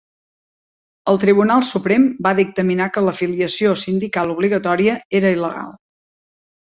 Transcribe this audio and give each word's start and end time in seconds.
El 1.11 1.19
Tribunal 1.23 1.61
Suprem 1.67 2.07
va 2.27 2.33
dictaminar 2.41 2.87
que 2.95 3.03
l'afiliació 3.09 3.75
sindical 3.85 4.35
obligatòria 4.37 4.97
era 5.21 5.35
il·legal. 5.39 5.71